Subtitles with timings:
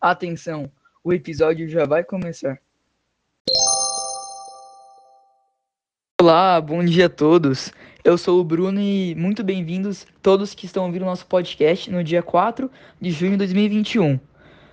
[0.00, 0.70] Atenção,
[1.02, 2.60] o episódio já vai começar.
[6.20, 7.72] Olá, bom dia a todos.
[8.04, 12.22] Eu sou o Bruno e muito bem-vindos todos que estão ouvindo nosso podcast no dia
[12.22, 12.70] 4
[13.00, 14.20] de junho de 2021.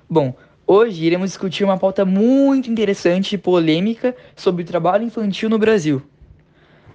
[0.08, 5.58] Bom, hoje iremos discutir uma pauta muito interessante e polêmica sobre o trabalho infantil no
[5.58, 6.04] Brasil.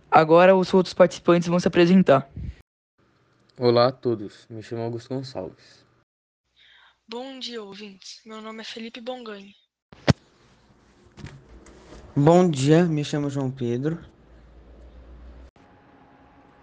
[0.09, 2.31] Agora os outros participantes vão se apresentar.
[3.59, 5.90] Olá a todos, me chamo Augusto Gonçalves.
[7.13, 8.21] Bom dia, ouvintes.
[8.25, 9.57] Meu nome é Felipe Bongani.
[12.15, 13.99] Bom dia, me chamo João Pedro.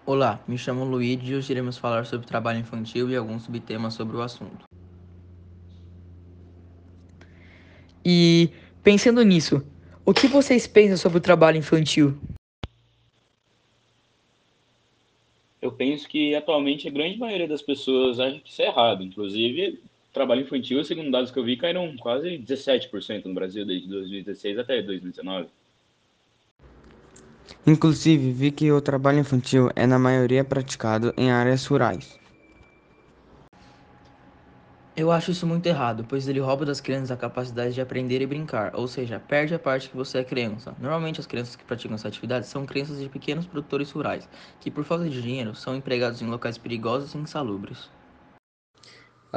[0.06, 4.16] Olá, me chamo Luíde e hoje iremos falar sobre trabalho infantil e alguns subtemas sobre
[4.16, 4.64] o assunto.
[8.06, 8.50] E
[8.82, 9.62] pensando nisso,
[10.06, 12.18] o que vocês pensam sobre o trabalho infantil?
[15.62, 19.04] Eu penso que atualmente a grande maioria das pessoas acha que isso é errado.
[19.04, 19.82] Inclusive,
[20.18, 24.82] trabalho infantil, segundo dados que eu vi, caíram quase 17% no Brasil desde 2016 até
[24.82, 25.48] 2019.
[27.66, 32.20] Inclusive, vi que o trabalho infantil é na maioria praticado em áreas rurais.
[34.96, 38.26] Eu acho isso muito errado, pois ele rouba das crianças a capacidade de aprender e
[38.26, 40.76] brincar, ou seja, perde a parte que você é criança.
[40.80, 44.28] Normalmente, as crianças que praticam essa atividade são crianças de pequenos produtores rurais,
[44.60, 47.96] que por falta de dinheiro são empregados em locais perigosos e insalubres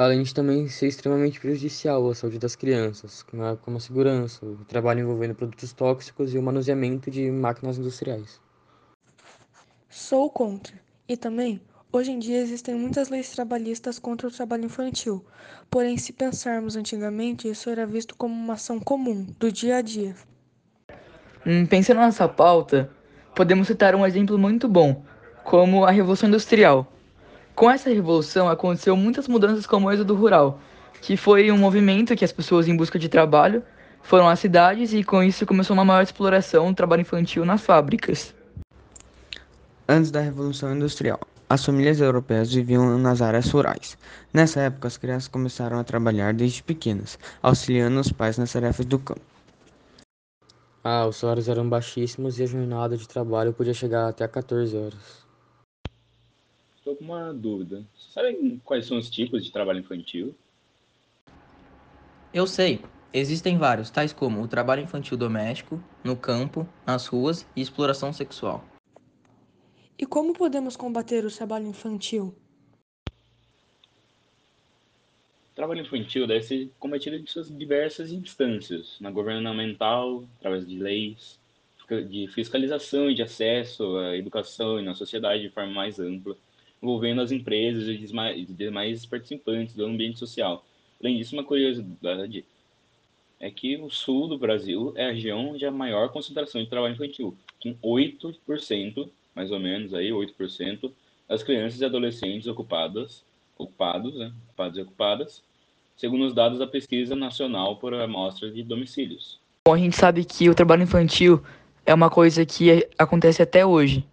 [0.03, 5.01] além de também ser extremamente prejudicial à saúde das crianças, como a segurança, o trabalho
[5.01, 8.41] envolvendo produtos tóxicos e o manuseamento de máquinas industriais.
[9.91, 10.75] Sou contra.
[11.07, 11.61] E também,
[11.93, 15.23] hoje em dia existem muitas leis trabalhistas contra o trabalho infantil.
[15.71, 20.15] Porém, se pensarmos antigamente, isso era visto como uma ação comum, do dia a dia.
[21.47, 22.91] Hum, pensando nessa pauta,
[23.35, 25.05] podemos citar um exemplo muito bom,
[25.45, 26.91] como a Revolução Industrial
[27.61, 30.59] com essa revolução aconteceu muitas mudanças como o êxodo rural,
[31.03, 33.63] que foi um movimento que as pessoas em busca de trabalho
[34.03, 38.35] foram às cidades e com isso começou uma maior exploração do trabalho infantil nas fábricas.
[39.87, 41.21] Antes da Revolução Industrial,
[41.51, 43.99] as famílias europeias viviam nas áreas rurais.
[44.33, 48.99] Nessa época, as crianças começaram a trabalhar desde pequenas, auxiliando os pais nas tarefas do
[48.99, 49.21] campo.
[50.83, 55.30] Ah, os salários eram baixíssimos e a jornada de trabalho podia chegar até 14 horas.
[56.91, 57.85] Estou com uma dúvida.
[57.95, 60.35] Você sabe quais são os tipos de trabalho infantil?
[62.35, 62.81] Eu sei.
[63.13, 68.65] Existem vários, tais como o trabalho infantil doméstico, no campo, nas ruas e exploração sexual.
[69.97, 72.35] E como podemos combater o trabalho infantil?
[75.53, 81.39] O trabalho infantil deve ser combatido em suas diversas instâncias, na governamental, através de leis,
[82.09, 86.37] de fiscalização e de acesso à educação e na sociedade de forma mais ampla
[86.83, 90.65] envolvendo as empresas e os demais participantes do ambiente social.
[91.01, 92.45] Além disso, uma curiosidade
[93.39, 97.35] é que o sul do Brasil é a região de maior concentração de trabalho infantil,
[97.63, 100.91] com 8%, mais ou menos aí, 8%
[101.27, 103.25] das crianças e adolescentes ocupadas,
[103.57, 105.43] ocupados, né, ocupados e ocupadas,
[105.97, 109.39] segundo os dados da pesquisa nacional por amostra de domicílios.
[109.67, 111.43] Bom, a gente sabe que o trabalho infantil
[111.87, 114.05] é uma coisa que acontece até hoje.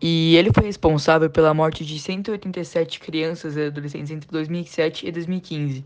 [0.00, 5.84] E ele foi responsável pela morte de 187 crianças e adolescentes entre 2007 e 2015.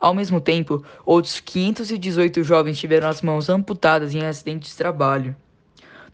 [0.00, 5.36] Ao mesmo tempo, outros 518 jovens tiveram as mãos amputadas em acidentes de trabalho.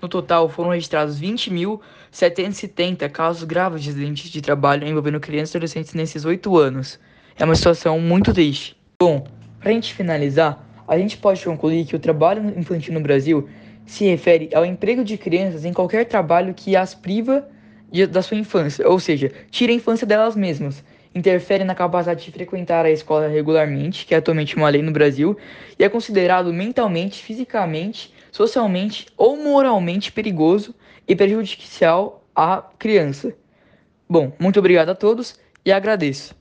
[0.00, 5.94] No total, foram registrados 20.770 casos graves de acidentes de trabalho envolvendo crianças e adolescentes
[5.94, 7.00] nesses oito anos.
[7.36, 8.76] É uma situação muito triste.
[9.00, 9.26] Bom,
[9.58, 13.48] para a gente finalizar, a gente pode concluir que o trabalho infantil no Brasil
[13.88, 17.48] se refere ao emprego de crianças em qualquer trabalho que as priva
[17.90, 20.84] de, da sua infância, ou seja, tira a infância delas mesmas,
[21.14, 25.36] interfere na capacidade de frequentar a escola regularmente, que é atualmente uma lei no Brasil,
[25.78, 30.74] e é considerado mentalmente, fisicamente, socialmente ou moralmente perigoso
[31.06, 33.34] e prejudicial à criança.
[34.06, 36.36] Bom, muito obrigado a todos e agradeço.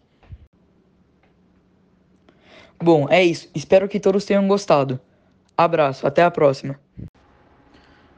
[2.77, 3.49] Bom, é isso.
[3.55, 4.99] Espero que todos tenham gostado.
[5.57, 6.77] Abraço, até a próxima.